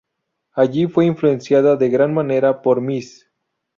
[0.53, 3.29] Allí fue influenciada de gran manera por Miss.